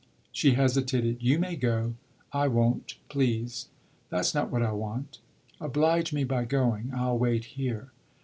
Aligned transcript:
She 0.31 0.53
hesitated. 0.55 1.17
"You 1.19 1.37
may 1.37 1.55
go; 1.55 1.93
I 2.33 2.47
won't, 2.47 2.95
please." 3.07 3.67
"That's 4.09 4.33
not 4.33 4.49
what 4.49 4.63
I 4.63 4.71
want." 4.71 5.19
"Oblige 5.59 6.11
me 6.11 6.23
by 6.23 6.43
going. 6.45 6.89
I'll 6.91 7.19
wait 7.19 7.45
here." 7.45 7.91